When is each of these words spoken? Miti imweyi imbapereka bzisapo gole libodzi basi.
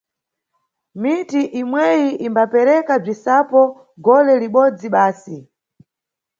Miti 1.01 1.41
imweyi 1.61 2.09
imbapereka 2.27 2.93
bzisapo 3.03 3.61
gole 4.05 4.33
libodzi 4.41 4.87
basi. 4.95 5.35